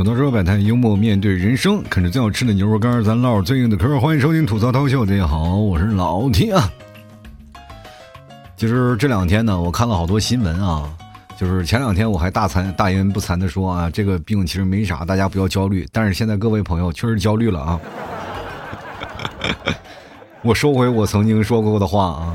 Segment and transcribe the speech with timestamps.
[0.00, 4.00] 吐槽说百态，幽默面对人生，啃着最好吃的牛肉干，咱唠最硬的嗑。
[4.00, 6.72] 欢迎收听吐槽涛秀，大家好，我是老天啊。
[8.56, 10.90] 其实这两天呢，我看了好多新闻啊。
[11.36, 15.86] 就是前两天我还大惭大言不惭的说啊，这个病其实没啥，大家不要焦虑。
[15.92, 17.80] 但是现在各位朋友确实焦虑了啊。
[20.40, 22.34] 我收回我曾经说过的话啊。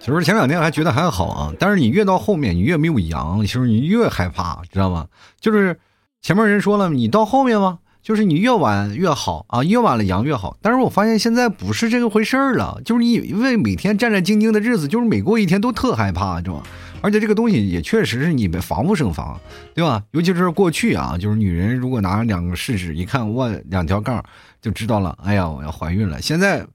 [0.00, 5.06] 其实前两天还觉得还好啊，但是你越到后面，你越没有阳，其实你越害怕，知道吗？
[5.38, 5.78] 就是
[6.22, 7.80] 前面人说了，你到后面吗？
[8.02, 10.56] 就是你越晚越好啊，越晚了阳越好。
[10.62, 16.62] 但是我发现现在不是这个回事儿了，就是你因为每天战战兢兢的日子，就是每过一天都特害怕，知道吗？
[17.02, 19.38] 而且这个东西也确实是你们防不胜防，
[19.74, 20.02] 对吧？
[20.12, 24.24] 尤其是过去啊，就是女人如果拿两个试纸一看，哇，两条杠
[24.62, 26.22] 就知道了，哎呀，我要怀孕了。
[26.22, 26.66] 现在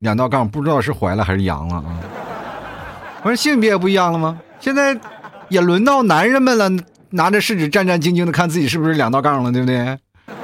[0.00, 2.00] 两道杠不知道是怀了还是阳了啊。
[3.24, 4.38] 不是性别也不一样了吗？
[4.60, 5.00] 现在
[5.48, 6.70] 也轮到男人们了，
[7.08, 9.98] 拿着试纸战战兢兢的看自己是不是两道杠了，对不对？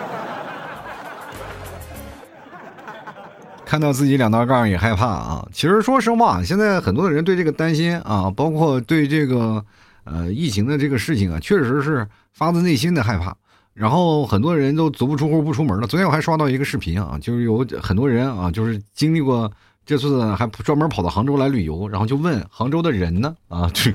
[3.66, 5.46] 看到自己两道杠也害怕啊！
[5.52, 9.62] 其实说实话，现在很多的人对这个担心啊，包括对这个
[10.04, 13.36] 呃疫情的这个事情啊，确实是发自内心的害怕。
[13.74, 15.86] 然后很多人都足不出户不出门了。
[15.86, 19.52] 昨天我还刷到一个视频啊，就是有很多人啊，就是经历过。
[19.90, 23.92] 这次还专门跑到杭州来旅游，然后就问杭州的人呢啊，去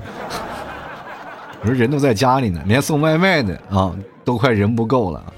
[1.62, 5.32] 我说人都在家里呢，连送外卖的啊都快人不够了。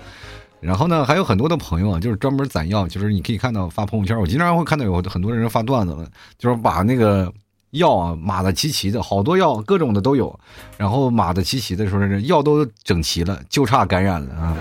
[0.60, 5.96] 然后呢，还有很多的朋友啊，就是专门攒药，就是你可以看到发朋友圈，我经常会看到有很多人发段子，
[6.36, 7.32] 就是把那个
[7.70, 10.36] 药啊码的齐齐的，好多药各种的都有，
[10.76, 14.56] 然后码的齐齐的说是药都整齐了，就差感染了啊。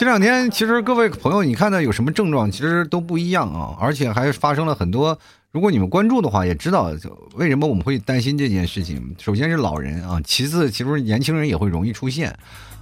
[0.00, 5.18] 这两天，其实各位朋友，你看到有什么症状，其实都不一样啊，而且还发生了很多。
[5.52, 6.90] 如果你们关注的话，也知道
[7.34, 9.14] 为什么我们会担心这件事情。
[9.18, 12.34] 首先是老人啊，其次其实年轻人也会容易出现，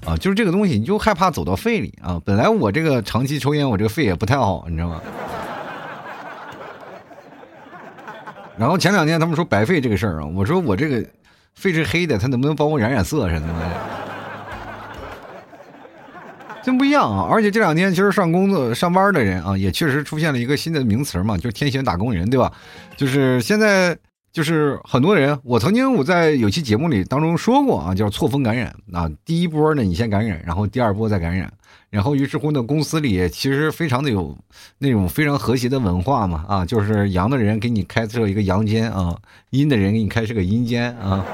[0.07, 2.23] 啊，就是这个东西，你就害怕走到肺里啊。
[2.25, 5.03] 本来我这个长期抽烟，我这个肺也不太好，你知道吗？
[8.57, 11.05] 然后前两天他们说白肺这个事儿啊，我说我这个
[11.57, 13.98] 肺是黑的，他能不能帮我染染色什么的？
[16.63, 17.27] 真不一样啊！
[17.31, 22.53] 而且这两天其实上工作、上班的人啊，也确实出现了一个新的名词嘛，就是“天选打工人”，对吧？
[22.95, 23.97] 就是现在，
[24.33, 29.09] 就是很多人，我曾经我在有期节目里当中说过啊，叫错峰感染啊。
[29.25, 31.51] 第一波呢，你先感染，然后第二波再感染，
[31.89, 34.37] 然后于是乎呢，公司里其实非常的有
[34.77, 39.17] 那种非常和谐的文化嘛啊，就是阳的人给你开设一个阳间啊，
[39.51, 41.25] 阴的人给你开设个阴间啊，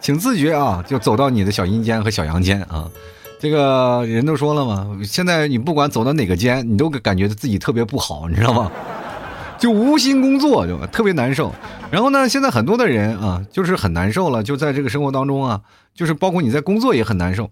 [0.00, 2.90] 请自觉啊，就走到你的小阴间和小阳间啊。
[3.38, 8.72] 这个人都说了嘛，现在你不管走到哪个间，你都感觉自己特别不好，你知道吗？
[9.58, 11.52] 就无心工作，就特别难受。
[11.90, 15.60] 然后呢，现在很多的人啊，就是很难受了，就在这个生活当中啊，
[15.94, 17.50] 就是包括你在工作也很难受。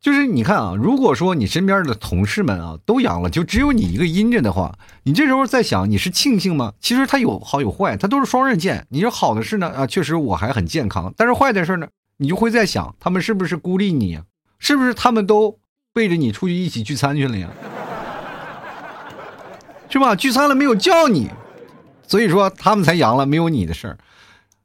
[0.00, 6.72] 就是你看啊，如果说你身边的同事们啊都阳了，就只有你一个阴着的话，你这时候在想，你是庆幸吗？
[6.80, 8.86] 其实它有好有坏，它都是双刃剑。
[8.90, 11.86] 你说好的事呢，啊，确实我还很健康，但是坏的事呢，
[12.18, 14.18] 你就会在想，他们是不是孤立你？
[14.58, 15.58] 是不是他们都
[15.92, 17.48] 背着你出去一起聚餐去了呀？
[19.88, 20.16] 是吧？
[20.16, 21.30] 聚餐了没有叫你，
[22.06, 23.96] 所以说他们才阳了，没有你的事儿。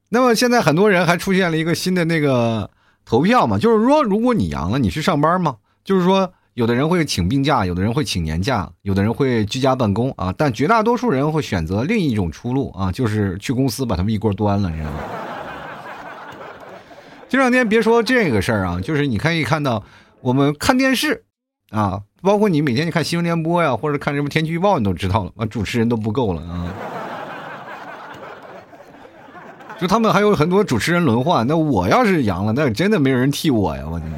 [0.10, 2.72] 那么现在很多人还出现了一个新的那个
[3.06, 5.58] 投票嘛，就是说如果你阳了，你去上班吗？
[5.84, 14.98] 就是说有的人会请病假，有的人会请年假，有的人会居家办公啊，但绝大多数人会选择另一种出路啊，就是去公司把他们一锅端了，你知道吗？
[17.30, 19.84] 这两天别说这个事儿啊，就是你可以看到，
[20.22, 21.26] 我们看电视，
[21.70, 26.74] 啊，包括你每天你看新闻联播呀，或者看什么天气预报，你都知道了啊，主持人都不够了啊。
[29.80, 33.84] 就他们还有很多主持人轮换，那我要是阳了，那真的没有人替我呀！
[33.86, 34.12] 我天，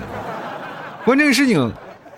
[1.03, 1.69] 关这个事情，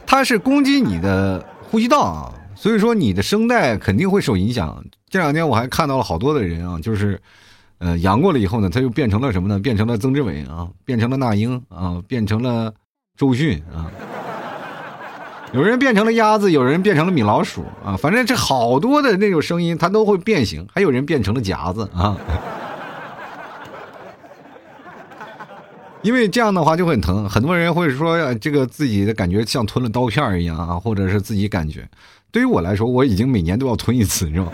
[0.06, 4.86] 它是攻击你的呼吸道啊，所以说你的声带肯定会受影响。
[5.10, 7.20] 这两天我还看到了好多的人啊，就是。
[7.84, 9.60] 呃，阳过了以后呢，他又变成了什么呢？
[9.60, 12.74] 变成了曾志伟啊，变成了那英啊，变成了
[13.18, 13.92] 周迅啊。
[15.52, 17.98] 有人变成了鸭子，有人变成了米老鼠啊。
[17.98, 20.66] 反正这好多的那种声音，它都会变形。
[20.74, 22.16] 还有人变成了夹子啊。
[26.04, 31.86] 因为这样的话就会很疼，很多人会说这个自己的感觉像吞了刀片一样啊，或者是自己感觉。
[32.32, 34.48] 对于我来说，我已经每年都要吞一次，是吧？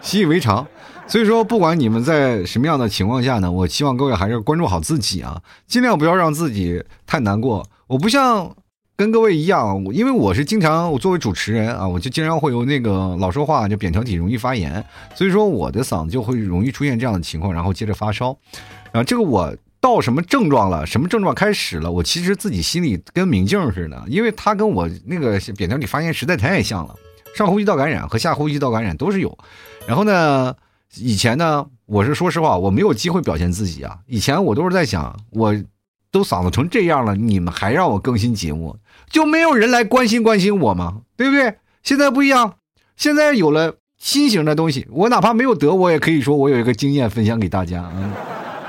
[0.00, 0.66] 习以为常。
[1.06, 7.66] 所以说，不管你们在什么样的情况下呢，我希望各位还是关注好自己啊，尽量不要让自己太难过。
[7.86, 8.54] 我不像
[8.94, 14.84] 跟各位一样，因为我是经常我作为主持人啊，我就经常会有那个老说话就扁桃体容易发炎，
[15.14, 18.36] 所以说我的嗓子就会容易出现这样的情况，然后接着发烧。
[18.92, 26.94] 啊，这个我到什么症状了，什么症状开始了，我其实自己心里跟明镜似的，因为他跟我那个扁桃体发炎实在太像了，
[27.34, 29.36] 上呼吸道感染和下呼吸道感染都是有。
[29.86, 30.54] 然后呢，
[30.96, 33.98] 以前呢，我是说实话，我没有机会表现自己啊。
[34.06, 35.54] 以前我都是在想，我
[36.10, 38.76] 都嗓子成这样了，你们还让我更新节目，
[39.10, 41.02] 就没有人来关心关心我吗？
[41.16, 41.54] 对不对？
[41.82, 42.54] 现在不一样，
[42.96, 47.92] 现在有了新型的东西，我哪怕没有得，我也可以说我有一个经验分享给大家啊。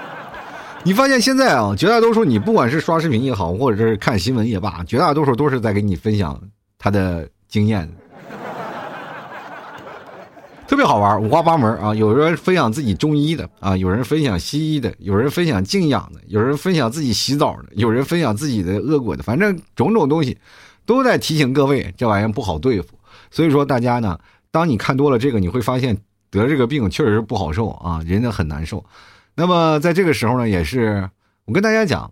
[0.83, 6.41] 你发现现在啊，绝大多数你不管是刷视频也好，或者是看新闻也罢，绝大多数都是在给你分享
[6.77, 7.89] 他的经验。
[10.69, 11.95] 特别好玩，五花八门啊！
[11.95, 20.37] 有人分享自己中医的啊，有人分享西医的，有人分享静养的，有人分享自己洗澡的，有人分享自己的恶果的，反正种种东西
[20.85, 22.89] 都在提醒各位，这玩意儿不好对付。
[23.31, 24.19] 所以说，大家呢，
[24.51, 25.97] 当你看多了这个，你会发现
[26.29, 28.85] 得这个病确实是不好受啊，人家很难受。
[29.33, 31.09] 那么在这个时候呢，也是
[31.45, 32.11] 我跟大家讲。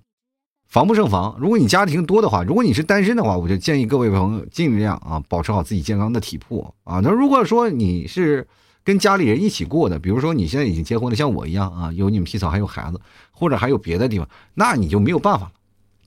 [0.68, 1.36] 防不胜防。
[1.40, 7.00] 如果你家庭多的话，如果你是单身的话，我就建议各位朋友尽量啊，保持好自己健康的体魄啊。
[7.02, 8.46] 那如果说你是
[8.84, 13.00] 跟家里人一起过的，比如说你现在已经结婚了，像我一样啊，有你们皮草还有孩子，
[13.32, 15.52] 或者还有别的地方，那你就没有办法了。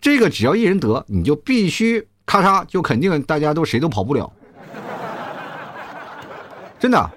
[0.00, 4.30] 这个只要一人得，你就必须咔嚓，就肯定大家都谁都跑不了。
[6.78, 7.10] 真的，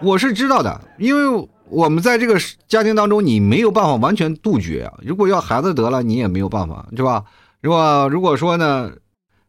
[0.00, 1.48] 我是知道的，因为。
[1.70, 4.92] 我们在这个家庭当中，你没有办法完全杜绝啊。
[5.02, 7.24] 如果要孩子得了，你也没有办法，是吧？
[7.60, 8.90] 如果如果说呢，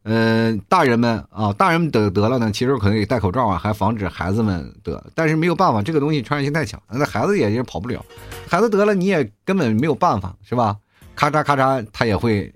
[0.04, 5.04] 嗯，大人们啊，大人们得得了呢，其实可能也戴口罩啊，还防止孩子们得。
[5.14, 8.04] 但是没有办法，这个东西传染性太强，那孩子也也跑不了。
[8.48, 10.78] 孩子得了，你也根本没有办法，是吧？
[11.16, 12.54] 咔嚓咔嚓，他也会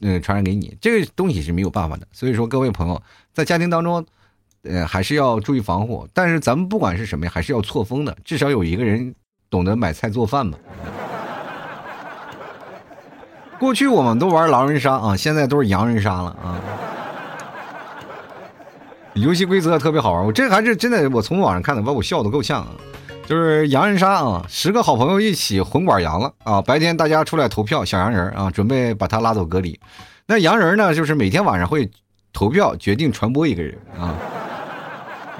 [0.00, 0.76] 嗯传染给你。
[0.80, 2.06] 这个东西是没有办法的。
[2.12, 4.04] 所以说，各位朋友在家庭当中。
[4.68, 9.14] 呃，还是要注意防护，但是咱们不管是什么呀，还是要错峰的，至少有一个人
[9.50, 10.56] 懂得买菜做饭嘛。
[13.58, 16.60] 过去我们都玩狼人杀啊，现在都是洋人杀了啊。
[19.14, 22.70] 游戏规则特别好玩，我这还是真的，我从网上看的，把我笑的够呛啊。
[23.26, 29.78] 就是洋人杀啊，十个好朋友一起混管羊了啊，白天大家出来投票，小洋人啊，准备把他拉走隔离。
[30.26, 31.88] 那洋人呢，就是每天晚上会
[32.32, 34.14] 投票决定传播一个人啊。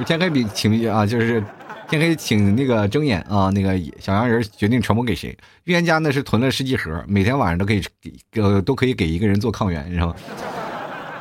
[0.05, 1.43] 天黑比请啊，就是
[1.89, 5.37] 天黑请那个睁眼啊，那个小洋人决定传播给谁？
[5.65, 10.15] 预言家呢是囤了十几盒，每天晚上都可以给呃都可以给一个人做抗原，你知道吗？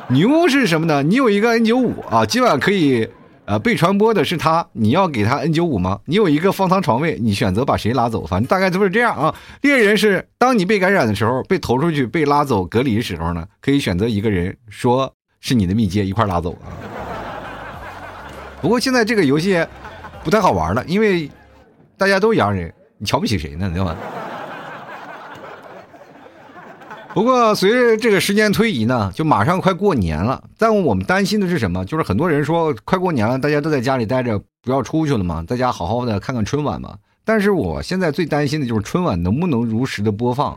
[0.08, 1.02] 女巫是什么呢？
[1.02, 3.08] 你有一个 N 九五啊，今晚可以
[3.44, 6.00] 呃被传播的是他，你要给他 N 九五吗？
[6.06, 8.26] 你有一个方舱床位，你选择把谁拉走？
[8.26, 9.34] 反正大概都是这样啊。
[9.60, 17.01] 猎人是当你被感染的时候，被投出去被拉走隔离的时候呢，可以选择一个人说是你的密接一块拉走啊。
[18.62, 19.66] 不过现在这个游戏
[20.24, 21.28] 不太好玩了，因为
[21.98, 23.68] 大家都洋人，你瞧不起谁呢？
[23.74, 23.96] 对吧？
[27.12, 30.42] 不过随着这个时间推移呢，就马上快过年了。
[30.56, 31.84] 但我们担心的是什么？
[31.84, 36.94] 就是很多人说快过年了，大家都在家里待着，不要出去了嘛，在家好好的看看春晚嘛。
[37.24, 40.56] 但是我现在最担心的就是春晚能不能如实的播放，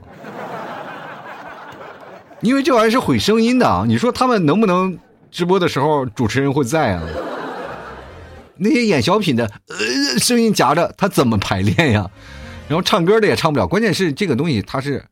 [2.41, 3.83] 因为这玩意儿是毁声音的啊！
[3.87, 4.97] 你说他们能不能
[5.29, 7.03] 直播的时候主持人会在啊？
[8.57, 12.09] 那些演小品的，呃，声音夹着，他怎么排练呀？
[12.67, 13.67] 然后唱歌的也唱不了。
[13.67, 15.03] 关键是这个东西它是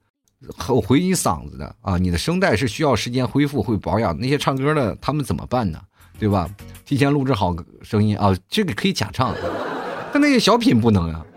[0.57, 4.17] 很回你嗓子的啊，你的声带是需要时间恢复、会保养。
[4.19, 5.79] 那些唱歌的他们怎么办呢？
[6.19, 6.49] 对吧？
[6.85, 9.35] 提前录制好声音啊，这个可以假唱，
[10.13, 11.25] 但那些小品不能啊。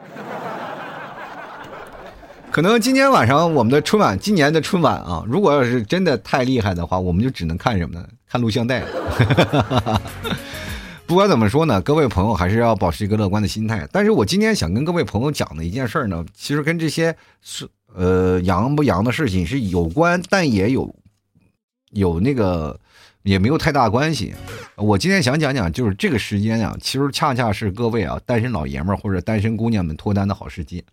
[2.51, 8.07] 可能今天晚上我们的春晚，今年的春晚啊，如果要是真的太厉害的话，我们就只能看什么呢？
[8.29, 8.85] 看录像带。
[11.07, 13.89] 不管怎么说呢，各位朋友还是要保持一个乐观的心态。
[13.93, 20.93] 但是我今天想跟各位朋友讲的一件事儿呢，其实跟这些是呃阳不阳的事情是有关，但也有
[21.93, 22.79] 有那个
[23.23, 24.35] 也没有太大关系。
[24.75, 30.85] 我今天想讲讲，就是这个时间啊，其实恰恰是各位啊单身老爷们儿或者单身姑娘们脱单的好时机。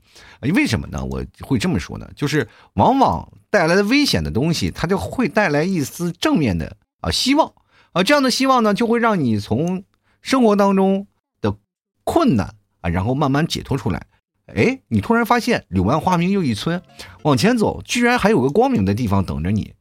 [0.53, 1.03] 为什么呢？
[1.03, 2.08] 我会这么说呢？
[2.15, 7.51] 就是往往带来的危险的东西，它就会带来一丝正面的啊希望
[7.93, 9.84] 啊，这样的希望呢，就会让你从
[10.23, 11.05] 生活当中
[11.41, 11.55] 的
[12.03, 14.07] 困难啊，然后慢慢解脱出来。
[14.47, 16.81] 哎，你突然发现柳暗花明又一村，
[17.21, 19.75] 往前走，居然还有个光明的地方等着你。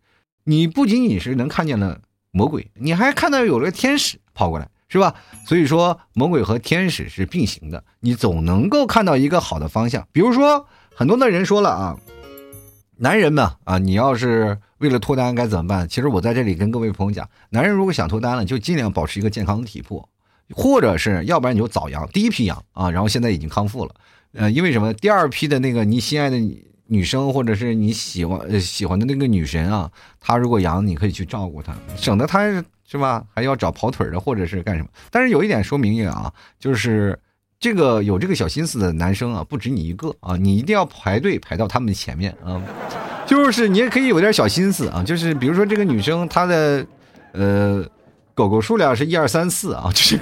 [0.45, 5.15] 你不仅仅是能看见了魔鬼，你还看到有了天使跑过来，是吧？
[5.47, 10.07] 所以说，魔鬼和天使是并行的，你总能够看到一个好的方向。
[10.13, 11.99] 比如说，很多的人说了啊，
[12.99, 14.59] 男人们啊，你要是。
[14.79, 15.89] 为了脱单该怎么办？
[15.89, 20.09] 其实我在这里跟各位朋友讲，男人如果想脱单了，就尽量保持一个健康的体魄，
[20.51, 23.95] 或者是要不然你就早阳，第一批阳啊，然后现在已经康复了。
[24.35, 24.93] 呃，因为什么？
[24.95, 26.39] 第二批的那个你心爱的
[26.87, 32.49] 女生，或者是你喜欢喜欢的那个女神啊，她如果阳，你可以去照顾她，省得她
[32.87, 33.25] 是吧？
[33.35, 34.89] 还要找跑腿的，或者是干什么？
[35.11, 37.19] 但是有一点说明啊，就是
[37.61, 42.61] 这个有这个小心思的男生啊，不止你一个啊，你一定要排队排到他们前面啊。
[43.27, 46.87] 就是你也可以有点小心思啊，就是比如说这个女生她的
[47.33, 47.87] 呃。
[48.35, 50.19] 狗狗数量是一二三四啊， 就是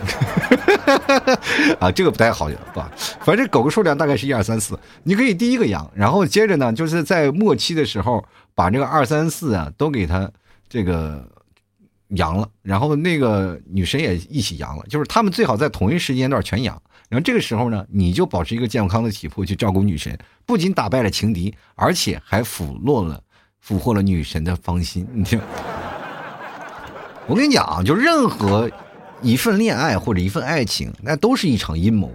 [1.79, 2.90] 啊，这个不太好，吧？
[3.21, 8.25] 反正狗狗数量大概是一二三四，你可以第一个养，然后接着呢，就是在末期的时候
[8.55, 10.31] 把这个二三四啊都给它
[10.69, 11.25] 这个
[12.09, 23.23] 养了，然后那个女神也一起养了，就是他们最好在同一时间段全养，然后这个时候呢，你就保持一个健康的体魄去照顾女神，不仅打败了情敌，而且还俘落了
[23.61, 25.40] 俘获了女神的芳心，你听。
[27.30, 28.68] 我跟你讲，就任何
[29.22, 32.10] 一份恋爱或者一份爱情，那都是一场阴谋。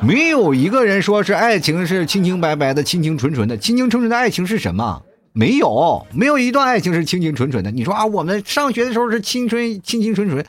[0.00, 3.58] 没有一个人说是爱情是清清白白的、清清纯纯的。
[3.58, 5.02] 清清纯纯的爱情是什么？
[5.34, 7.70] 没有，没有一段爱情是清清纯纯的。
[7.70, 10.42] 你说啊，我们上学的时候是青春清清纯纯。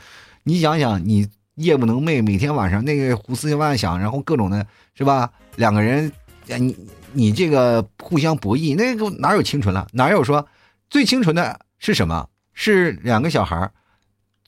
[0.44, 5.28] 你想想，你夜不能寐，每天晚上那个胡思乱想，然后各种的，是吧？
[5.56, 6.10] 两个人，
[6.46, 6.74] 你
[7.12, 9.86] 你这个互相博弈，那个哪有清纯了？
[9.92, 10.46] 哪有说
[10.88, 12.26] 最清纯的是什么？
[12.54, 13.70] 是两个小孩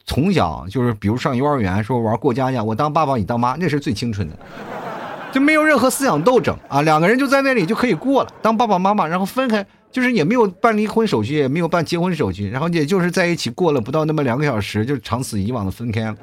[0.06, 4.38] 从小就是，比如上幼儿园，说玩过家家，我当爸爸，你当妈，那是最青春的，
[5.32, 16.16] 就没有任何思想斗争啊，两个人就在那里就可以过了，当爸爸妈妈，然后分开，就是也没有办离婚手续，也没有办结婚手续，然后也就是在一起过了不到那么两个小时，就长此以往的分开了。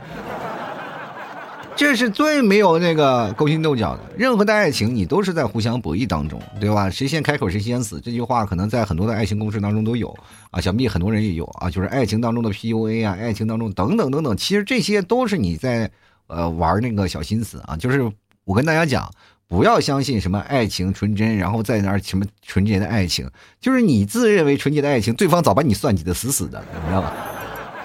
[1.81, 6.87] 这是最没有那个勾心斗角的，任何的爱情你都是在互相博弈当中，对吧？
[6.91, 10.15] 谁先开口谁先死，这句话可能在很多的爱情故事当中都有
[10.51, 15.89] 啊，想必很多人也有啊，就是爱情当中的 PUA 啊，爱情当中等等等等，其实这些都是你在
[16.27, 18.07] 呃玩那个小心思啊，就是
[18.45, 19.09] 我跟大家讲，
[19.47, 23.27] 不要相信什么爱情纯真，然后在那儿什么纯洁的爱情，
[23.59, 27.11] 就是你自认为纯洁的爱情，对方早把你算计的死死的，你知道吧？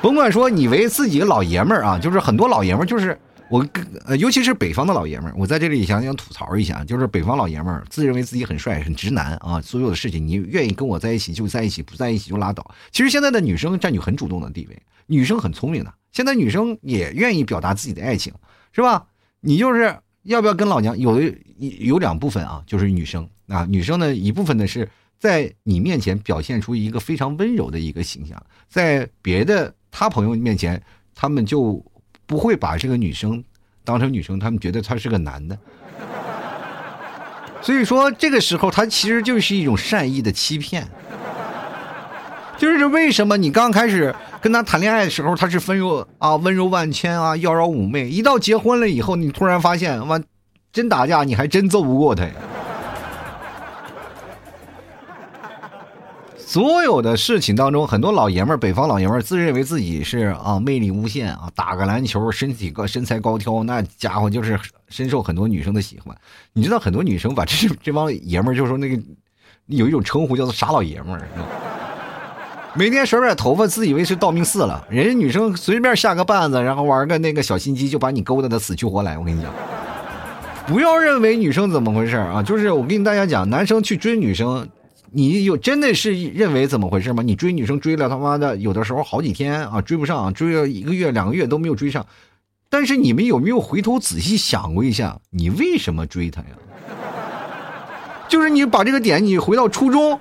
[0.02, 3.18] 甭管说你为自己老爷们儿啊，就是很多老爷们儿就是。
[3.48, 12.68] 我跟呃，尤其是北方的老爷们儿，我在这里想想吐槽一下，就是北方老爷们儿自认为自己很帅、很直男啊，所有的事情你愿意跟我在一起就在一起，不在一起就拉倒。
[12.90, 18.32] 其实现在的女生占据很主动的地位，女生很聪明的，现在女生也愿意表达自己的爱情，
[18.72, 19.06] 是吧？
[19.40, 20.98] 你就是要不要跟老娘？
[20.98, 24.88] 有的有两部分啊，就是女生啊，女生呢一部分呢是
[25.20, 30.82] 在你面前表现出一个非常温柔的一个形象，在别的他朋友面前，
[31.14, 31.80] 他们就。
[32.26, 33.42] 不会把这个女生
[33.84, 35.56] 当成女生，他们觉得他是个男的，
[37.62, 40.86] 所以说这个时候他其实就是一种善意的欺骗，
[42.58, 50.20] 就是为什么你刚开始跟他谈恋爱的时候他是温柔啊温柔万千啊妖娆妩媚，一到结婚了以后，你突然发现哇，
[50.72, 52.32] 真打架你还真揍不过他呀。
[56.56, 64.58] 所有的事情当中，很多老爷们儿，北方老爷们儿自认为自己是啊，魅力无限啊，打个篮球，身体高，身材高挑，那家伙就是
[64.88, 66.16] 深受很多女生的喜欢。
[66.54, 68.98] 你知道，很多女生把这 这帮爷们儿就说那个
[69.66, 71.28] 有一种称呼叫做“傻老爷们儿”，
[72.72, 74.82] 每天甩甩头发，自以为是道明寺了。
[74.88, 79.18] 人家女生随便下个绊子，然后玩个那个小心机，就把你勾搭的死去活来。
[79.18, 79.52] 我跟你讲，
[80.66, 84.66] 不要认为女生怎么回事啊，就是我跟大家讲，男生去追女生。
[85.16, 87.22] 你有真的是认为怎么回事吗？
[87.22, 92.04] 你追女生追了他妈的，有的时候好几天啊追不上，追了一个月两个月都没有追上。
[92.68, 96.48] 但是你们有没有回头仔细想过一下，你为什么追她呀？
[98.28, 100.20] 就是你把这个点你回到初中，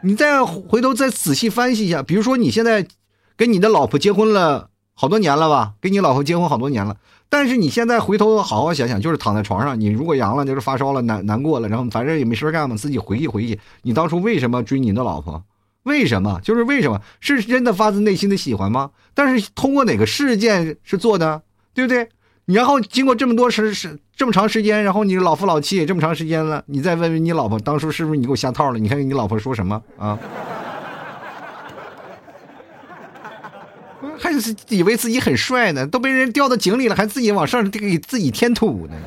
[0.00, 2.86] 你再回头再仔细分析一下，比如说你现在
[3.36, 4.67] 跟你的老婆结婚了
[5.00, 5.74] 好多年了吧？
[5.80, 6.96] 跟你老婆结婚好多年了。
[7.28, 15.44] 但是你现在回头好好想想，就是躺在床上，你如果阳了，就是发烧了，难难过了，然后反正也没事干嘛，自己回忆回忆，你当初为什么追你的老婆？
[15.84, 16.40] 为什么？
[16.42, 17.00] 就是为什么？
[17.20, 18.90] 是真的发自内心的喜欢吗？
[19.14, 22.08] 但是通过哪个事件是做的，对不对？
[22.46, 28.78] 然后经过这么多时时这么长时间，然后你老夫老妻也这么长时间了，你再问问你老婆，当初是不是你给我下套了？
[28.80, 30.18] 你看你老婆说什么啊？
[34.20, 38.96] 还是以为自己很帅呢，都被人掉到井里了，还自己往上给自己添土呢。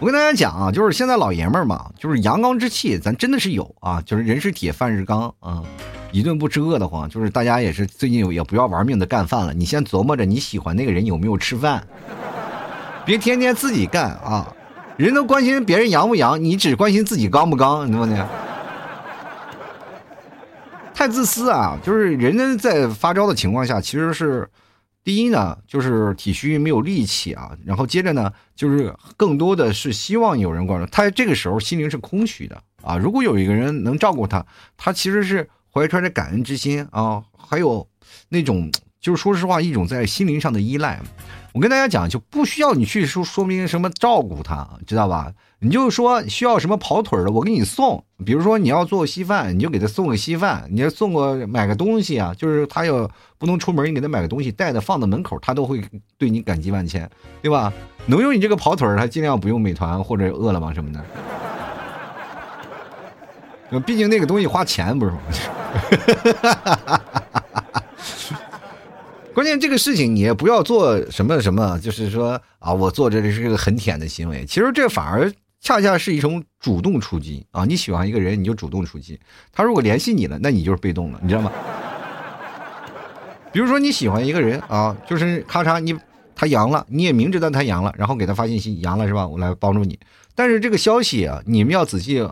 [0.00, 4.00] 我跟大家讲啊，就是现在老爷们儿嘛，就是阳刚之气，咱真的是有啊。
[4.06, 5.62] 就是人是铁，饭是钢啊，
[6.10, 7.06] 一顿不吃饿得慌。
[7.10, 11.86] 就是大家也是最近也不要玩命的干饭了，你先琢磨着你喜欢那个人有没有吃饭，
[13.04, 14.54] 别天天自己干啊。
[14.96, 18.28] 人都关心别人阳不阳，你只关心自己刚不刚，你知道吗？
[21.00, 21.80] 太自私啊！
[21.82, 24.46] 就是人家在发招的情况下，其实是
[25.02, 31.08] 第一呢，就是体虚没有力气啊，然后接着呢，就是更多的是希望有人关注他。
[31.08, 32.98] 这个时候心灵是空虚的啊。
[32.98, 34.44] 如果有一个人能照顾他，
[34.76, 37.88] 他其实是怀揣着感恩之心啊，还有
[38.28, 41.00] 那种就是说实话一种在心灵上的依赖。
[41.52, 45.32] 我跟大家讲，就不需要你去说说明什么照顾他，知道吧？
[45.58, 48.02] 你就说需要什么跑腿的，我给你送。
[48.24, 55.82] 比如说你要做稀饭，你就给他送个稀饭；你要送个买个东西啊，就是他要不能出门，你给他买个东西带着放在门口，他都会
[56.16, 57.10] 对你感激万千，
[57.42, 57.72] 对吧？
[58.06, 61.04] 能用你这个跑腿他尽量不用美团或者饿了么什么的。
[63.86, 65.18] 毕竟那个东西花钱不是吗？
[69.40, 74.44] 关键这个事情你也不要做什么什么，就是说啊，我做这里是个很舔的行为。
[74.44, 75.32] 其实这反而
[75.62, 77.64] 恰恰是一种主动出击啊！
[77.64, 79.18] 你喜欢一个人，你就主动出击。
[79.50, 81.50] 他如果联系你了，那你就是被动了，你知道吗？
[83.50, 85.96] 比如说你喜欢一个人啊，就是咔嚓你
[86.34, 89.26] 他阳了，你也明知道他阳了，然后给他发信息阳了是吧？
[89.26, 89.98] 我来帮助你。
[90.34, 92.28] 但是这个消息啊，你们要仔细。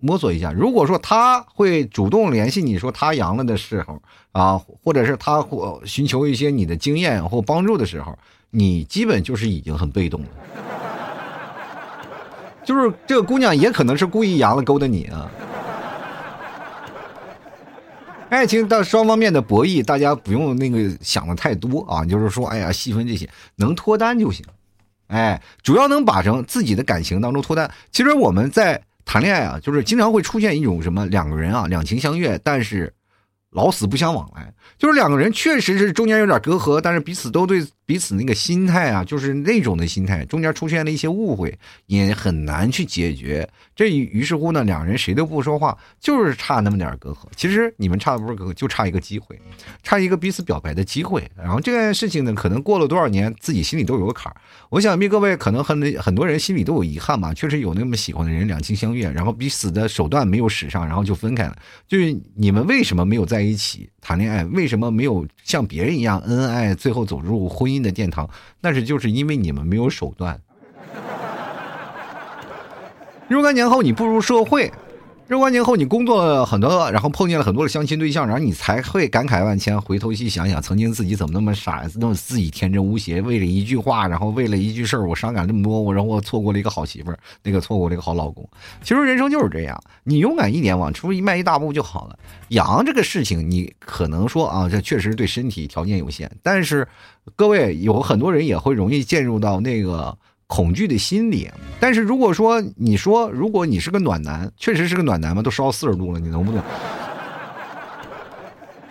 [0.00, 8.18] 摸索一下，如果说他会主动联系你说他阳了的时候啊，或者是他或寻求一些你的经验或帮助的时候，
[8.50, 10.28] 你基本就是已经很被动了。
[12.66, 15.30] 就是这个姑娘也可能是故意阳了勾搭你啊。
[18.28, 24.44] 爱情到双方面的博弈，大家不用那个想的太多啊，就是说，哎呀，细分这些，能脱单就行。
[25.06, 27.70] 哎，主要能把成自己的感情当中脱单。
[27.90, 28.82] 其实我们在。
[29.04, 32.92] 谈恋爱啊，就是经常会出现一种什么两个人啊两情相悦，但是
[33.50, 34.52] 老死不相往来。
[34.76, 43.48] 就是两个人确实是中间有点隔阂，但是彼此都对彼此那个心态啊，就是那种的心态，中间出现了一些误会，也很难去解决。
[43.76, 47.26] 这于是乎呢，两人谁都不说话，就是差那么点隔阂。
[47.36, 49.38] 其实你们差不是隔，就差一个机会，
[49.82, 51.28] 差一个彼此表白的机会。
[51.36, 54.36] 然后这件事情呢，可能过了多少年，自己心里都有个坎儿。
[54.70, 61.56] 我想必各位可能很很多人心里都有遗憾吧，确实有那么喜欢的人，两情相悦，然后彼此的手段没有使上，然后就分开了。
[61.86, 64.44] 就是你们为什么没有在一起谈恋爱？
[64.46, 68.28] 为什么没有像别人一样恩恩爱爱，最后走入婚姻的殿堂？
[68.60, 70.40] 那是就是因为你们没有手段。
[73.28, 74.72] 若干年后，你步入社会。
[75.26, 79.80] 若干年后，你工作了很多，然后碰见了很多的相亲对象，然后你才会感慨万千。
[79.80, 88.46] 回头细想想，曾经自己怎么那么傻，那么自己天真无邪，为了一句话，然后为了一句事儿，我伤感这么多，我然后我错过了一个好媳妇儿，那个错过了一个好老公。
[88.82, 92.18] 其实人生就是这样，你勇敢一点，往出一迈一大步就好了。
[92.48, 96.86] 养这个事情，你可能说啊，这确实对身体条件有限，但是
[97.34, 100.14] 各位有很多人也会容易进入到那个。
[100.46, 106.62] 恐惧的心理，但是如果说你说，如果你是个暖男，确实是个暖男嘛，都烧四十度了，你能不能？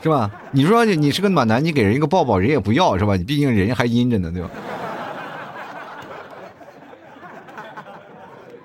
[0.01, 0.29] 是吧？
[0.51, 3.15] 你说你是个暖男，你给人一个抱抱，人也不要，是吧？
[3.15, 4.49] 你毕竟人还阴着呢，对吧？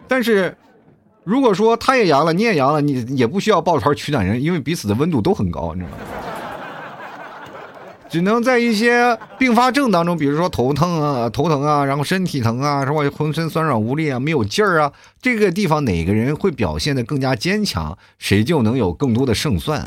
[0.08, 0.56] 但是，
[1.22, 5.98] 如果说他也阳了，你也阳了，你也不需要抱团取暖人，因为彼此的温度都很高，你知道吗？
[8.08, 12.94] 只能在一些并发症当中，比如说头疼啊、头疼啊，然后身体疼啊，是吧？
[13.16, 19.86] 浑身酸软无力啊，没有劲儿啊，这个地方哪个人会表现的更加坚强，谁就能有更多的胜算，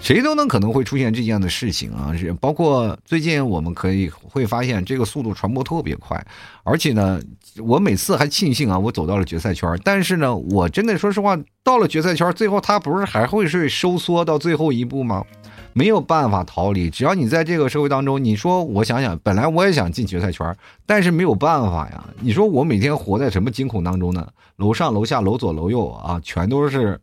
[0.00, 2.14] 谁都能可能会出现这样的事情啊！
[2.16, 6.24] 是包括最近我们可以会发现，这个速度传播特别快，
[6.62, 7.20] 而且呢，
[7.58, 15.24] 我每次还庆幸啊，我走到了决赛圈，但是呢，我真的说实话，到了决赛圈，最后他不是还会是收缩到最后一步吗？
[15.72, 20.54] 没有办法逃离，只要你在这个社会当中，你说我想想，本来我也想进决赛圈，
[20.84, 22.04] 但是没有办法呀。
[22.20, 24.26] 你说我每天活在什么惊恐当中呢？
[24.56, 27.00] 楼上楼下楼左楼右啊，全都是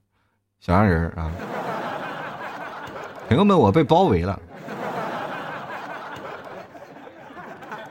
[0.59, 1.31] 小洋人啊！
[3.29, 4.39] 朋友们，我被包围了。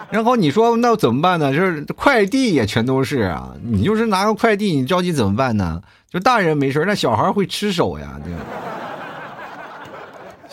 [0.08, 1.52] 然后你说那怎么办呢？
[1.52, 5.82] 就是快递也全都是啊，你就是拿个快递，你着急怎么办呢？
[6.08, 8.38] 就大人没事那小孩会吃手呀，对吧？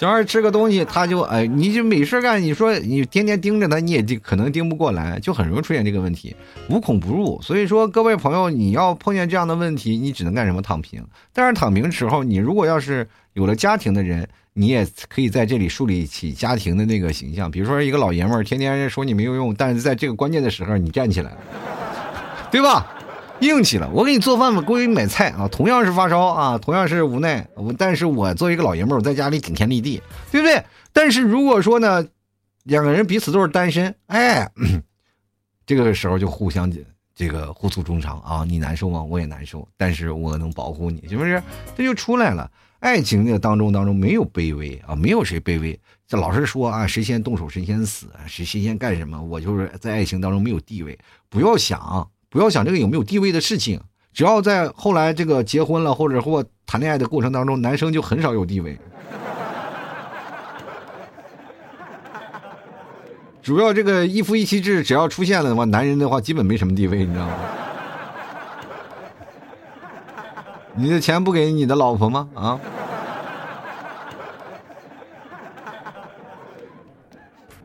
[0.04, 2.44] 小孩吃个东西，他就哎，你就没事干。
[2.44, 6.36] 你说你天天盯着他，你也盯，可能盯不过来，就很容易出现这个问题，
[6.68, 7.42] 无孔不入。
[7.42, 10.62] 所以说，各位朋友，你要碰见这样的问题，你只能干什么？
[10.62, 11.02] 躺平。
[11.32, 17.50] 但是躺平的时候，你如果要是有了家庭的人，你也可以在这里树立起家庭的那个形象。
[17.50, 21.38] 比如说，一个老爷们儿天天说你没有用，但是在这个关键的时候，你站起来了，
[22.52, 22.94] 对吧？
[23.44, 25.48] 硬气了，我给你做饭吧，我给你买菜啊！
[25.48, 30.02] 同样是发烧啊，同样是无奈，我但是我作为一个老爷们儿，我在家里顶天立地，
[30.32, 30.64] 对不对？
[30.92, 32.06] 但是如果说呢，
[32.64, 34.50] 两个人彼此都是单身，哎，
[35.66, 36.72] 这个时候就互相
[37.16, 39.04] 这个互诉衷肠啊，你难受吗？
[39.04, 41.42] 我也难受，但是我能保护你，是不是？
[41.76, 42.50] 这就出来了。
[42.80, 45.80] 爱情的当中当中没有卑微啊，没有谁卑微。
[46.06, 50.98] 这老是说啊，谁先动手谁先死，谁谁先干什么，我就是在爱情当中没有地位。
[51.30, 53.80] 不要想，不要想这个有没有地位的事情。
[54.12, 58.78] 只要在后来这个结婚了或者或谈恋爱的过程当中，男生就很少有地位。
[63.42, 67.34] 主要这个一夫一妻制只要出现了的话，男人的话基本没什么地位，你知道吗？
[70.76, 72.28] 你的钱不给你的老婆吗？
[72.34, 72.60] 啊？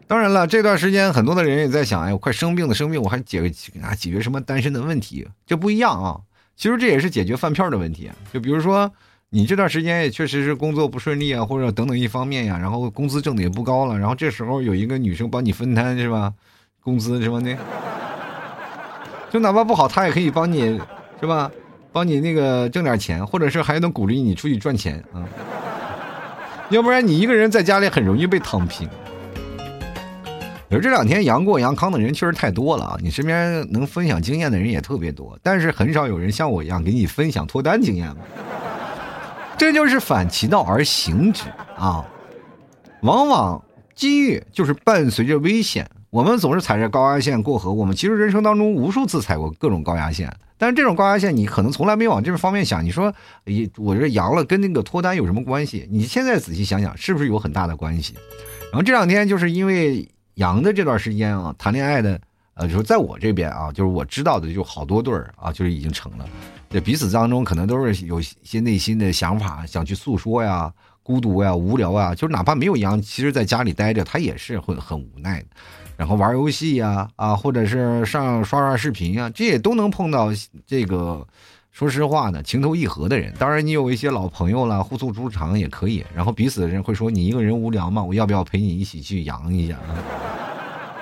[0.09, 3.41] 当然了，这段时间很多的人也在想，哎，我快生病了，生病我还解
[3.83, 5.29] 啊解决什么单身的问题？
[5.47, 6.19] 这不一样啊！
[6.57, 8.11] 其实这也是解决饭票的问题。
[8.33, 8.91] 就比如说，
[9.29, 16.33] 你这段时间也确实是工作不顺利啊，或者等等一方面呀，然后工资挣的也不高了，然后这时候有一个女生帮你分摊是吧？
[16.83, 17.55] 工资什么的
[19.29, 20.81] 就哪怕不好，她也可以帮你
[21.21, 21.51] 是吧？
[21.93, 25.21] 帮你那个挣点钱，或者是还能鼓励你出去赚钱啊，
[26.71, 28.89] 要不然你一个人在家里很容易被躺平。
[30.71, 38.15] 而这两天阳过阳康的人确实太多了啊，你身边能分享经验的人也特别多，但是很少有人像我一样给你分享脱单经验
[39.57, 41.45] 这就是反其道而行之
[41.77, 42.05] 啊，
[43.03, 43.63] 往往
[43.95, 45.89] 机遇就是伴随着危险。
[46.11, 50.33] 我们总是踩着高压线过河，我们其实人生当中无数次踩过各种高压线。
[50.57, 52.85] 但是这种高压线，你可能从来没往这方面想。
[52.85, 53.13] 你说，
[53.77, 55.87] 我这阳了跟那个脱单有什么关系？
[55.91, 58.15] 你现在仔细想想，是不是有很大的关系？
[58.71, 62.21] 然后这两天就是因为阳的这段时间啊，谈恋爱的，
[62.55, 66.25] 呃，就是在我这边啊，就是我知道的就好多对儿啊，就是已经成了。
[66.71, 70.73] 这彼此当中可能都是有些内心的想法，想去诉说呀，
[71.03, 75.47] 孤独呀，无聊啊，就是哪怕没有阳，其实在家里待着，他也是会很无奈的。
[75.97, 80.29] 然后玩游戏呀，啊，或者是上刷刷视频呀，这也都能碰到
[80.65, 81.27] 这个，
[81.79, 83.33] 说实话呢，情投意合的人。
[83.39, 86.05] 当然，你有一些老朋友了，互诉衷肠也可以。
[86.13, 88.03] 然后彼此的人会说：“你一个人无聊吗？
[88.03, 89.77] 我要不要陪你一起去养一下？”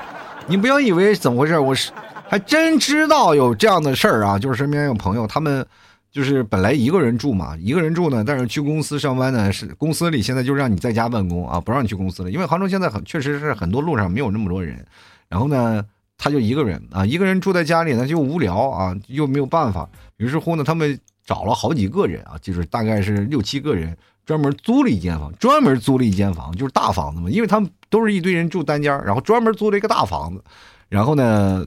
[0.47, 1.91] 你不要以为怎么回事，我是
[2.29, 5.67] 还真知道有这样的事儿啊，就是身边有朋友，他们。
[6.13, 14.83] 就是本来一个人住嘛，一个人住呢，但是去公司上班呢，是公司里现在就让你在家办公啊，不让你去公司了，因为杭州现在很确实是很多路上没有那么多人，
[15.29, 15.85] 然后呢，
[16.19, 30.43] 他就一个人啊，一个人住在家里呢就无聊啊，又没有办法，于是乎呢，他们找了好几个人啊，就是大概是六七个人，专门租了一间房，专门租了一间房，就是大房子嘛，因为他们都是一堆人住单间，然后专门租了一个大房子，
[30.89, 31.65] 然后呢。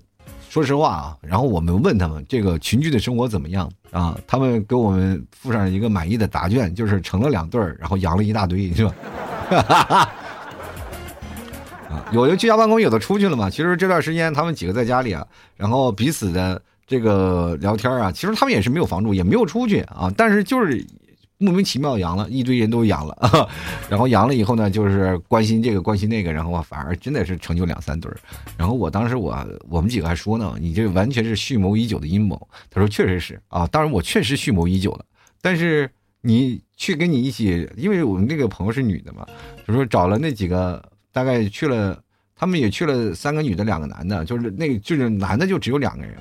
[0.50, 4.18] 说实话啊，然后我们问他们这个群居的生活怎么样啊？
[4.26, 8.92] 他们给我们附上一个满意的答卷，就是成了两对儿，然后养了一大堆，是吧？
[9.48, 10.14] 哈哈哈
[11.90, 13.50] 啊，有的居家办公，有的出去了嘛。
[13.50, 15.26] 其实这段时间他们几个在家里啊，
[15.58, 20.86] 然后彼此的这个聊天啊，其实他们也是没有房住，也没有出去啊，但是就是。
[21.42, 23.50] 莫名其妙阳了一堆人都阳了，
[23.88, 28.18] 然后阳了以后呢，就是关心这个关心那个，然后反而真的是成就两三对儿。
[28.58, 29.34] 然后我当时我
[29.70, 32.38] 我们几个还说呢，你这完全是蓄谋已久的阴谋。
[32.70, 35.06] 他说确实是啊，当然我确实蓄谋已久了。
[35.42, 39.26] 但是你去跟你一起，因为我们那个朋友是女的嘛，
[39.66, 42.02] 就说找了那几个，大概去了，
[42.36, 46.16] 他们也去了三个女的，两个男的，就是那个就是男的就只有两个人，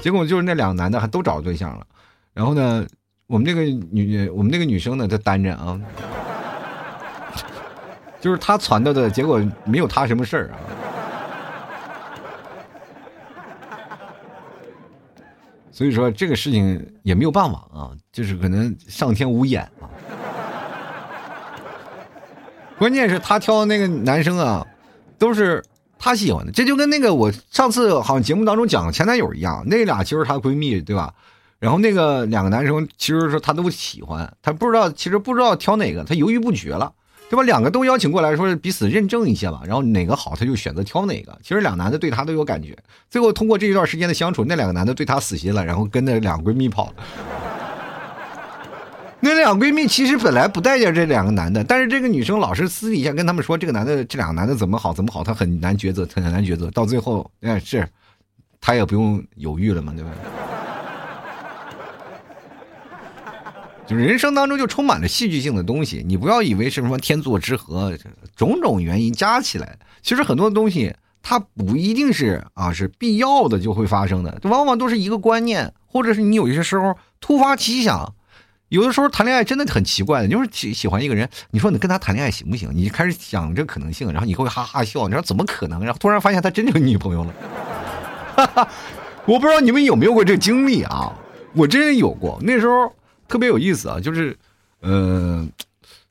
[0.00, 1.86] 结果就是那两个男的还都找对象了，
[2.32, 2.86] 然后呢。
[3.26, 5.80] 我们那个女，我们那个女生呢，她单着啊，
[8.20, 10.60] 就是她传到的结果没有她什么事儿啊，
[15.72, 19.88] 所以说这个事情也没有办法啊，就是可能上天无眼啊。
[22.78, 24.66] 关键是她挑的那个男生啊，
[25.18, 25.62] 都是
[25.98, 31.12] 她喜欢的，这就跟那个我上次好像节目当中讲前男友一样，那俩其实她闺蜜对吧？
[31.60, 36.92] 然后那个两个男生其实说他都喜欢，他不知道其实不知道挑哪个，他犹豫不决了，
[37.30, 37.42] 对吧？
[37.42, 41.38] 两个都邀请过来，说彼此认证一下吧，然后哪个好他就选择挑哪个。
[41.42, 42.76] 其实两男的对他都有感觉，
[43.08, 46.94] 最后通过这一段时间的相处，那两个男的对他死心了，然后跟那两个闺蜜跑了。
[49.24, 56.70] 那两闺蜜其实本来不待见这两个男的，但是这个女生老是私底下跟他们说这个男的这两个男的怎么好怎么好，他很难抉择，很难抉择。
[56.72, 57.88] 到最后，哎，是，
[58.60, 60.10] 他也不用犹豫了嘛，对吧？
[63.86, 67.96] 就人生当中就充满了戏剧性的东西，你不要以为是什么天作之合，
[68.36, 78.14] 种种原因加起来，其实很多东西它不一定是啊是必要的就会发生的，往往都是一个观念，或者是你有一些时候突发奇想，
[78.74, 82.70] 有的时候谈恋爱真的很奇怪的，就是喜喜欢一个人，你说你跟他谈恋爱行不行？
[82.72, 85.80] 你就开始想这可能性，然后你会哈哈笑，你说怎么可能？
[85.84, 87.34] 然后突然发现他真有女朋友了，
[88.36, 88.68] 哈哈，
[89.26, 91.12] 我不知道你们有没有过这个经历啊？
[91.54, 92.92] 我真有过，那时候。
[93.26, 94.36] 特别有意思啊，就是，
[94.80, 95.48] 呃，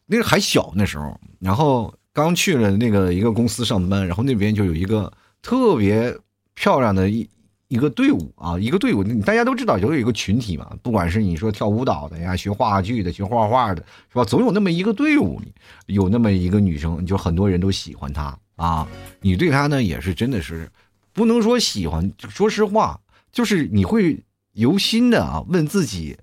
[0.08, 6.14] 那个还小那时候，然后刚去了那个一个公司上班，然后那边就有一个特别
[6.56, 7.30] 漂亮的一
[7.74, 14.24] 一个队伍啊，一个队伍，大家都知道，有有一个群体嘛，不管是你说跳舞蹈的呀，学话剧的，学画画的，是吧？
[14.24, 15.42] 总有那么一个队伍
[15.88, 18.88] 有那么一个女生，就很多人都喜欢她啊。
[19.22, 20.70] 你对她呢，也是真的是
[21.14, 23.00] 不能说喜欢，说实话，
[23.32, 26.16] 就是你会由心的啊问自己，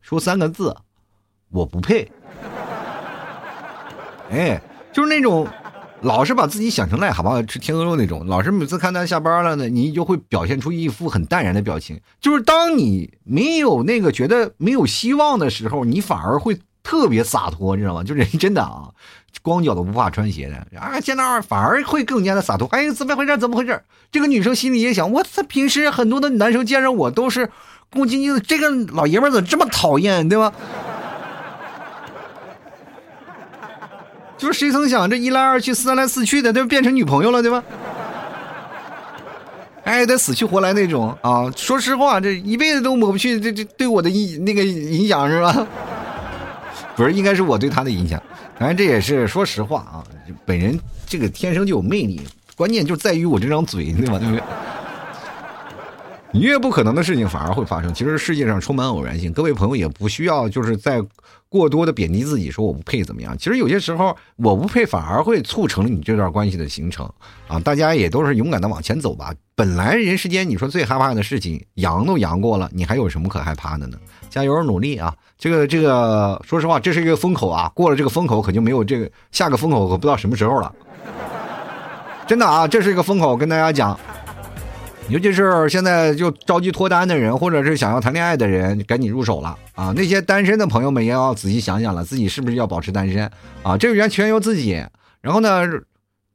[0.00, 0.74] 说三个字。
[1.50, 2.10] 我不配，
[4.32, 4.58] 哎，
[4.90, 5.46] 就是那种
[6.04, 11.98] 老是把自己想成癞蛤蟆吃天鹅肉那种，老是每次看他下班了呢，你就会表现出一副很淡然的表情。
[12.20, 18.04] 就是当你没有那个觉得没有希望的时候，你反而会特别洒脱，你知道吗？
[18.04, 18.90] 就人真的啊，
[19.40, 22.68] 光脚的不怕穿鞋的啊，见到反而会更加的洒脱。
[22.68, 23.38] 哎，怎么回事？
[23.38, 23.82] 怎么回事？
[24.12, 27.46] 这个女生心里也想，我操，平时很多的男生见着我都是
[27.90, 30.52] 恭恭敬敬的，这个老爷们怎么这么讨厌，对吧？
[34.44, 37.64] 就是谁曾想，这一来二去，三来四去的，都变成女朋友了，对吧？
[39.84, 41.50] 哎，得死去活来那种啊！
[41.56, 45.66] 说实话，这一辈子都抹不去这这对我的影那个影响是吧？
[46.94, 48.22] 不是，应该是我对他的影响。
[48.58, 50.04] 反正这也是说实话啊，
[50.44, 52.20] 本人这个天生就有魅力，
[52.54, 54.18] 关键就在于我这张嘴，对吧？
[54.18, 54.42] 对不对？
[56.34, 57.92] 越不可能的事情反而会发生。
[57.94, 61.02] 其实世界上充满偶然性，各位朋友也不需要就是在。
[61.46, 63.38] 过多的贬低自己，说我不配怎么样？
[63.38, 67.08] 其实有些时候我不配，反而会促成了你这段关系的形成
[67.46, 67.60] 啊！
[67.60, 69.32] 大家也都是勇敢的往前走吧。
[69.54, 73.96] 本来人世间，你说最害怕的事情，阳都阳过了，你还有什么可害怕的呢？
[74.28, 75.14] 加油努力啊！
[75.38, 80.74] 这个这个，说实话，这是一个风口啊，过了这个风口，可就没有这个下个风口，可不知道什么时候了。
[82.26, 83.96] 真的啊，这是一个风口，跟大家讲。
[85.08, 89.92] 尤其是现在就着急脱单的人，或者是想要谈恋爱的人，赶紧入手了啊！
[89.94, 93.30] 那些单身的朋友们也要仔细想想了，自己是不是要保持单身
[93.62, 93.76] 啊？
[93.76, 94.82] 这个完全由自己。
[95.20, 95.62] 然后呢，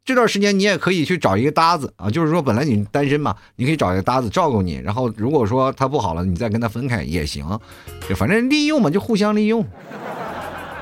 [0.06, 4.76] 这段时间你也可以去找一个搭子啊，就是说本来你单身嘛，你可以找一个搭子照顾你。
[4.76, 7.60] 然后如果说他不好了，你再跟他分开也行，
[8.08, 9.66] 就反正利用嘛，就互相利用。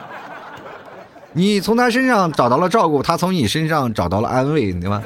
[1.31, 5.01] 你从他身上找到了照顾，他从你身上找到了安慰，对吧？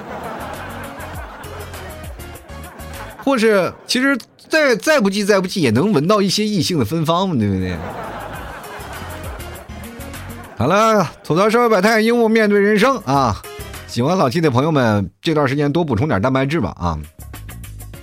[3.23, 4.17] 或是其实
[4.49, 7.75] 再再不济再不济也能闻到一些异性的芬芳嘛，对不对？
[10.57, 13.41] 好了，吐槽社会百态，幽默面对人生啊！
[13.87, 16.99] 喜欢老 T 的朋友们，这段时间多补充点蛋白质吧啊！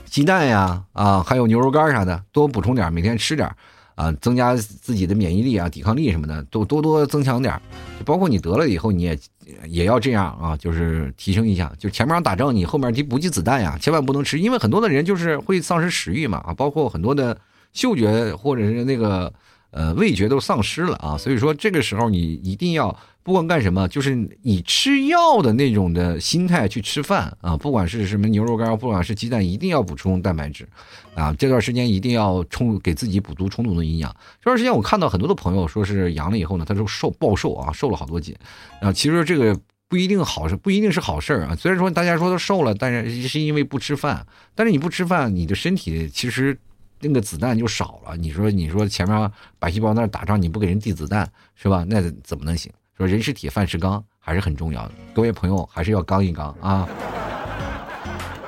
[0.06, 3.50] 鸡蛋呀啊，还有牛肉干啥的，多补充点，每天吃点。
[3.94, 7.60] 啊，增加自己的免疫力啊，抵抗力什么的，都多多增强点
[8.04, 9.18] 包括你得了以后，你也
[9.66, 11.72] 也要这样啊，就是提升一下。
[11.78, 17.38] 就前面打仗，你后面提补给子弹呀，千万不能吃，因为很多的人就是会丧失食欲嘛啊，包括很多的
[17.72, 19.32] 嗅觉或者是那个
[19.70, 22.96] 呃味觉都丧失了啊，所以说这个时候你一定要。
[23.28, 27.54] 不管干什么，就是以吃药的那种的心态去吃饭啊！
[27.58, 30.66] 不管是什么牛肉干，不管是鸡蛋，一定要补充蛋白质
[31.14, 31.30] 啊！
[31.34, 34.10] 这段时间一定要充给自己补足充足的营养。
[34.40, 38.34] 这段时间我看到很多的朋友说是阳了以后呢，他说瘦暴瘦啊，瘦了好多斤
[38.80, 38.90] 啊！
[38.90, 39.60] 其实这个
[39.90, 41.54] 不一定好，不一定是好事啊。
[41.54, 44.26] 虽然说大家说都瘦了，但是是因为不吃饭。
[44.54, 46.58] 但是你不吃饭，你的身体其实
[47.02, 48.16] 那个子弹就少了。
[48.16, 51.84] 你说，你说前面白细胞那打仗，你不给人递子弹是吧？
[51.86, 52.72] 那怎么能行？
[52.98, 54.94] 说人是铁，饭是钢，还是很重要的。
[55.14, 56.88] 各位朋友，还是要刚一刚啊。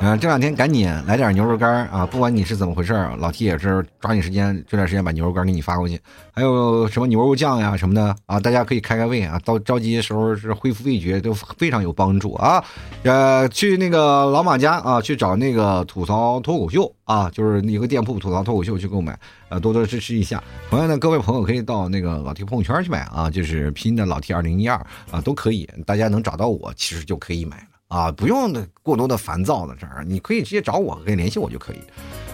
[0.02, 2.06] 嗯，这两天赶紧来点牛肉干啊！
[2.06, 6.00] 不管你是怎么回事老 T 也是抓紧时间，这段时间把牛肉干给你发过去。
[6.32, 9.38] 还有什么牛肉酱呀什么的啊，大家可以开开胃啊。
[9.44, 12.64] 到着急的时候是恢复味觉都非常有帮助啊。
[13.02, 19.18] 呃，去那个老马家啊，去找那个吐槽脱口秀啊，就是一个店铺吐槽脱口秀去购买，
[19.50, 20.42] 呃，多多支持一下。
[20.70, 24.78] 同样的，各位朋友可以到那个老 T 朋友圈去买啊，就是拼的老 T 二零一二
[25.10, 27.69] 啊，都可以，大家能找到我，其实就可以买。
[27.90, 31.76] 啊，不用的过多的烦躁的这儿，你可以直接找我，可以联系我就可以。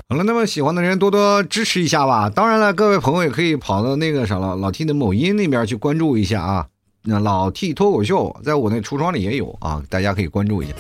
[0.09, 2.31] 好了，那么喜欢的人多多支持一下吧。
[2.31, 6.67] 当然了，各位朋友也可以跑到那个啥了，老 T 的某音那边去关注一下啊。
[7.03, 10.75] 那老 T 脱口秀在我那橱窗里也有啊，大家可以关注一下。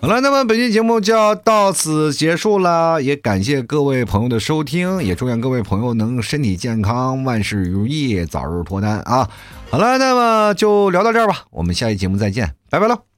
[0.00, 9.28] 好了，那么本期节目就要到此结束了，也感谢各位朋友的收听，也祝愿各位朋友能身体健康，万事如意，早日脱单啊。
[9.70, 13.13] 好了，那么就聊到这儿吧，我们下期节目再见，拜拜了。